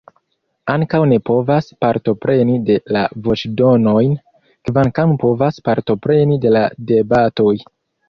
[0.75, 4.17] Ankaŭ ne povas partopreni de la voĉdonojn,
[4.71, 7.57] kvankam povas partopreni de la debatoj.